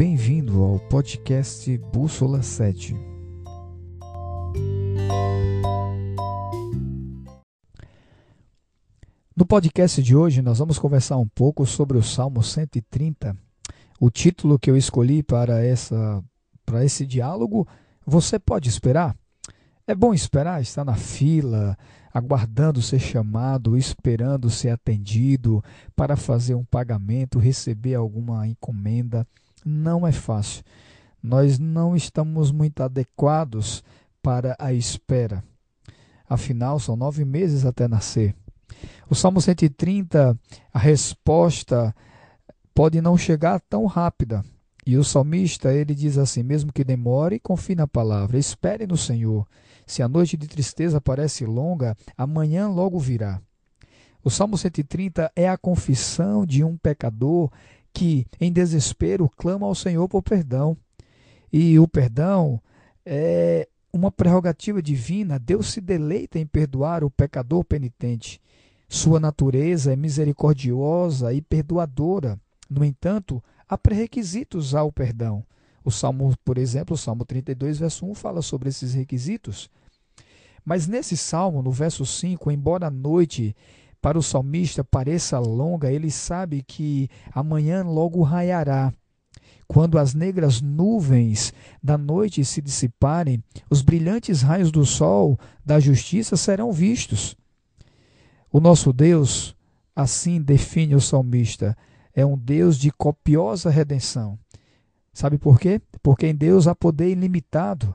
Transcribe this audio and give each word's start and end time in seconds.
bem-vindo 0.00 0.64
ao 0.64 0.78
podcast 0.78 1.76
Bússola 1.92 2.40
7. 2.40 2.96
No 9.36 9.44
podcast 9.44 10.02
de 10.02 10.16
hoje, 10.16 10.40
nós 10.40 10.58
vamos 10.58 10.78
conversar 10.78 11.18
um 11.18 11.28
pouco 11.28 11.66
sobre 11.66 11.98
o 11.98 12.02
Salmo 12.02 12.42
130. 12.42 13.36
O 14.00 14.08
título 14.08 14.58
que 14.58 14.70
eu 14.70 14.76
escolhi 14.78 15.22
para, 15.22 15.62
essa, 15.62 16.24
para 16.64 16.82
esse 16.82 17.04
diálogo, 17.04 17.68
Você 18.06 18.38
pode 18.38 18.70
esperar? 18.70 19.14
É 19.86 19.94
bom 19.94 20.14
esperar, 20.14 20.62
estar 20.62 20.82
na 20.82 20.96
fila, 20.96 21.76
aguardando 22.10 22.80
ser 22.80 23.00
chamado, 23.00 23.76
esperando 23.76 24.48
ser 24.48 24.70
atendido 24.70 25.62
para 25.94 26.16
fazer 26.16 26.54
um 26.54 26.64
pagamento, 26.64 27.38
receber 27.38 27.96
alguma 27.96 28.48
encomenda. 28.48 29.26
Não 29.64 30.06
é 30.06 30.12
fácil. 30.12 30.64
Nós 31.22 31.58
não 31.58 31.94
estamos 31.94 32.50
muito 32.50 32.82
adequados 32.82 33.84
para 34.22 34.56
a 34.58 34.72
espera. 34.72 35.44
Afinal, 36.28 36.78
são 36.78 36.96
nove 36.96 37.24
meses 37.24 37.66
até 37.66 37.88
nascer. 37.88 38.34
O 39.08 39.14
Salmo 39.14 39.40
130, 39.40 40.38
a 40.72 40.78
resposta 40.78 41.94
pode 42.74 43.00
não 43.00 43.18
chegar 43.18 43.60
tão 43.60 43.86
rápida. 43.86 44.44
E 44.86 44.96
o 44.96 45.04
salmista, 45.04 45.72
ele 45.72 45.94
diz 45.94 46.16
assim: 46.16 46.42
mesmo 46.42 46.72
que 46.72 46.84
demore, 46.84 47.38
confie 47.38 47.74
na 47.74 47.86
palavra, 47.86 48.38
espere 48.38 48.86
no 48.86 48.96
Senhor. 48.96 49.46
Se 49.86 50.02
a 50.02 50.08
noite 50.08 50.36
de 50.36 50.46
tristeza 50.46 51.00
parece 51.00 51.44
longa, 51.44 51.96
amanhã 52.16 52.68
logo 52.68 52.98
virá. 52.98 53.40
O 54.22 54.30
Salmo 54.30 54.56
130 54.56 55.32
é 55.34 55.48
a 55.48 55.58
confissão 55.58 56.44
de 56.46 56.62
um 56.62 56.76
pecador 56.76 57.50
que, 57.92 58.26
em 58.40 58.52
desespero, 58.52 59.28
clama 59.36 59.66
ao 59.66 59.74
Senhor 59.74 60.08
por 60.08 60.22
perdão. 60.22 60.76
E 61.52 61.78
o 61.78 61.88
perdão 61.88 62.60
é 63.04 63.68
uma 63.92 64.10
prerrogativa 64.10 64.80
divina. 64.80 65.38
Deus 65.38 65.70
se 65.70 65.80
deleita 65.80 66.38
em 66.38 66.46
perdoar 66.46 67.02
o 67.02 67.10
pecador 67.10 67.64
penitente. 67.64 68.40
Sua 68.88 69.20
natureza 69.20 69.92
é 69.92 69.96
misericordiosa 69.96 71.32
e 71.32 71.40
perdoadora. 71.40 72.38
No 72.68 72.84
entanto, 72.84 73.42
há 73.68 73.76
pré-requisitos 73.76 74.74
ao 74.74 74.92
perdão. 74.92 75.44
O 75.84 75.90
Salmo, 75.90 76.34
por 76.44 76.58
exemplo, 76.58 76.94
o 76.94 76.98
Salmo 76.98 77.24
32, 77.24 77.78
verso 77.78 78.06
1 78.06 78.14
fala 78.14 78.42
sobre 78.42 78.68
esses 78.68 78.94
requisitos. 78.94 79.70
Mas 80.64 80.86
nesse 80.86 81.16
salmo, 81.16 81.62
no 81.62 81.72
verso 81.72 82.04
5, 82.04 82.50
embora 82.50 82.86
a 82.86 82.90
noite 82.90 83.56
para 84.00 84.18
o 84.18 84.22
salmista 84.22 84.82
pareça 84.82 85.38
longa, 85.38 85.92
ele 85.92 86.10
sabe 86.10 86.62
que 86.62 87.08
amanhã 87.32 87.82
logo 87.82 88.22
raiará. 88.22 88.92
Quando 89.68 89.98
as 89.98 90.14
negras 90.14 90.60
nuvens 90.60 91.52
da 91.82 91.96
noite 91.96 92.44
se 92.44 92.60
dissiparem, 92.60 93.42
os 93.68 93.82
brilhantes 93.82 94.42
raios 94.42 94.72
do 94.72 94.84
sol 94.84 95.38
da 95.64 95.78
justiça 95.78 96.36
serão 96.36 96.72
vistos. 96.72 97.36
O 98.50 98.58
nosso 98.58 98.92
Deus, 98.92 99.54
assim 99.94 100.42
define 100.42 100.96
o 100.96 101.00
salmista, 101.00 101.76
é 102.12 102.26
um 102.26 102.36
Deus 102.36 102.76
de 102.76 102.90
copiosa 102.90 103.70
redenção. 103.70 104.36
Sabe 105.12 105.38
por 105.38 105.60
quê? 105.60 105.80
Porque 106.02 106.26
em 106.26 106.34
Deus 106.34 106.66
há 106.66 106.74
poder 106.74 107.10
ilimitado. 107.10 107.94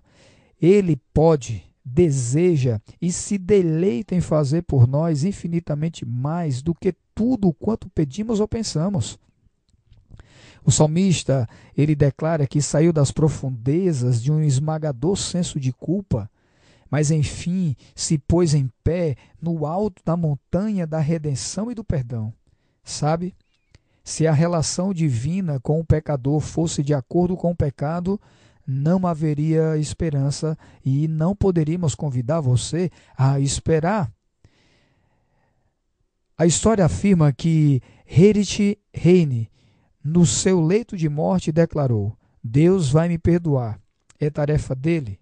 Ele 0.61 0.95
pode 1.13 1.63
deseja 1.85 2.81
e 2.99 3.11
se 3.11 3.37
deleita 3.37 4.15
em 4.15 4.21
fazer 4.21 4.63
por 4.63 4.87
nós 4.87 5.23
infinitamente 5.23 6.03
mais 6.03 6.63
do 6.63 6.73
que 6.73 6.95
tudo 7.13 7.53
quanto 7.53 7.89
pedimos 7.89 8.39
ou 8.39 8.47
pensamos. 8.47 9.19
O 10.65 10.71
salmista, 10.71 11.47
ele 11.77 11.95
declara 11.95 12.47
que 12.47 12.59
saiu 12.59 12.91
das 12.91 13.11
profundezas 13.11 14.21
de 14.21 14.31
um 14.31 14.41
esmagador 14.41 15.15
senso 15.15 15.59
de 15.59 15.71
culpa, 15.71 16.27
mas 16.89 17.11
enfim 17.11 17.75
se 17.93 18.17
pôs 18.17 18.55
em 18.55 18.67
pé 18.83 19.15
no 19.39 19.67
alto 19.67 20.01
da 20.03 20.17
montanha 20.17 20.87
da 20.87 20.99
redenção 20.99 21.69
e 21.69 21.75
do 21.75 21.83
perdão. 21.83 22.33
Sabe? 22.83 23.35
Se 24.03 24.25
a 24.25 24.33
relação 24.33 24.91
divina 24.91 25.59
com 25.59 25.79
o 25.79 25.85
pecador 25.85 26.39
fosse 26.39 26.81
de 26.81 26.95
acordo 26.95 27.37
com 27.37 27.51
o 27.51 27.55
pecado, 27.55 28.19
não 28.65 29.05
haveria 29.05 29.77
esperança 29.77 30.57
e 30.83 31.07
não 31.07 31.35
poderíamos 31.35 31.93
convidar 31.95 32.41
você 32.41 32.89
a 33.17 33.39
esperar. 33.39 34.11
A 36.37 36.45
história 36.45 36.83
afirma 36.83 37.31
que 37.31 37.81
Herich 38.05 38.77
Heine, 38.93 39.49
no 40.03 40.25
seu 40.25 40.59
leito 40.59 40.97
de 40.97 41.07
morte, 41.07 41.51
declarou: 41.51 42.17
Deus 42.43 42.89
vai 42.89 43.07
me 43.07 43.17
perdoar. 43.17 43.79
É 44.19 44.29
tarefa 44.29 44.75
dele. 44.75 45.19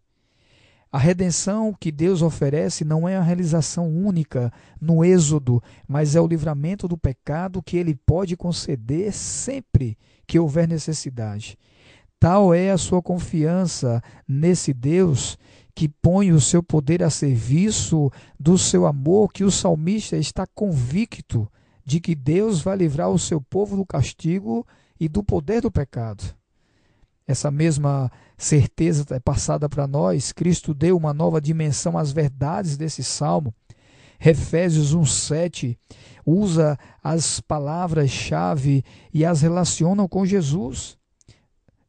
A 0.92 1.00
redenção 1.00 1.74
que 1.74 1.92
Deus 1.92 2.22
oferece 2.22 2.86
não 2.86 3.10
é 3.10 3.18
a 3.18 3.22
realização 3.22 3.90
única 3.90 4.54
no 4.80 5.04
Êxodo, 5.04 5.62
mas 5.88 6.16
é 6.16 6.22
o 6.22 6.28
livramento 6.28 6.88
do 6.88 6.96
pecado 6.96 7.64
que 7.64 7.78
ele 7.78 7.96
pode 7.96 8.38
conceder 8.38 9.12
sempre 9.12 9.98
que 10.28 10.38
houver 10.38 10.68
necessidade. 10.68 11.58
Tal 12.24 12.54
é 12.54 12.72
a 12.72 12.78
sua 12.78 13.02
confiança 13.02 14.02
nesse 14.26 14.74
Deus 14.74 15.38
que 15.76 15.90
põe 15.90 16.32
o 16.32 16.40
seu 16.40 16.64
poder 16.64 17.04
a 17.04 17.10
serviço 17.10 18.10
do 18.40 18.58
seu 18.58 18.86
amor, 18.86 19.34
que 19.34 19.44
o 19.44 19.52
salmista 19.52 20.16
está 20.16 20.48
convicto 20.48 21.52
de 21.84 22.00
que 22.00 22.16
Deus 22.16 22.62
vai 22.62 22.78
livrar 22.78 23.10
o 23.10 23.20
seu 23.20 23.42
povo 23.42 23.76
do 23.76 23.86
castigo 23.86 24.66
e 24.98 25.10
do 25.10 25.22
poder 25.22 25.64
do 25.64 25.70
pecado. 25.70 26.24
Essa 27.28 27.52
mesma 27.52 28.10
certeza 28.38 29.06
é 29.10 29.20
passada 29.20 29.68
para 29.68 29.86
nós. 29.86 30.32
Cristo 30.32 30.74
deu 30.74 30.96
uma 30.96 31.14
nova 31.14 31.42
dimensão 31.42 31.98
às 31.98 32.14
verdades 32.14 32.78
desse 32.78 33.04
salmo. 33.04 33.54
Efésios 34.18 34.96
1:7 34.96 35.78
usa 36.26 36.80
as 37.04 37.42
palavras-chave 37.42 38.82
e 39.14 39.26
as 39.26 39.42
relacionam 39.42 40.08
com 40.08 40.26
Jesus 40.26 40.98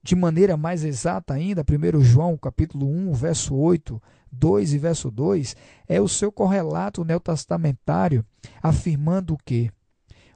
de 0.04 0.14
maneira 0.14 0.54
mais 0.54 0.84
exata 0.84 1.32
ainda, 1.32 1.64
1 1.64 2.00
João 2.02 2.36
capítulo 2.36 2.86
1, 2.86 3.14
verso 3.14 3.54
8, 3.54 4.00
2 4.30 4.74
e 4.74 4.78
verso 4.78 5.10
2, 5.10 5.56
é 5.88 5.98
o 5.98 6.06
seu 6.06 6.30
correlato 6.30 7.02
neotestamentário 7.02 8.22
afirmando 8.62 9.34
que 9.46 9.70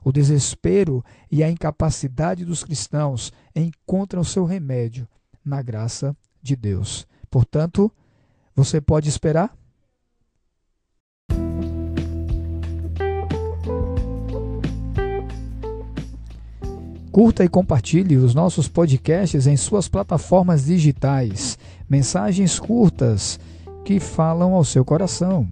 o 0.02 0.10
desespero 0.10 1.04
e 1.30 1.44
a 1.44 1.50
incapacidade 1.50 2.46
dos 2.46 2.64
cristãos 2.64 3.30
encontram 3.54 4.24
seu 4.24 4.46
remédio 4.46 5.06
na 5.44 5.60
graça 5.60 6.16
de 6.40 6.56
Deus. 6.56 7.06
Portanto, 7.30 7.92
você 8.56 8.80
pode 8.80 9.10
esperar? 9.10 9.54
Curta 17.18 17.44
e 17.44 17.48
compartilhe 17.48 18.16
os 18.16 18.32
nossos 18.32 18.68
podcasts 18.68 19.48
em 19.48 19.56
suas 19.56 19.88
plataformas 19.88 20.66
digitais. 20.66 21.58
Mensagens 21.90 22.60
curtas 22.60 23.40
que 23.84 23.98
falam 23.98 24.54
ao 24.54 24.62
seu 24.62 24.84
coração. 24.84 25.48